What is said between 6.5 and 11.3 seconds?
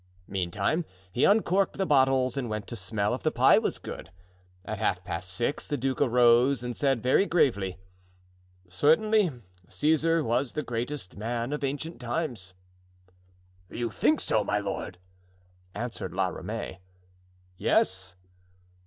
and said very gravely: "Certainly, Caesar was the greatest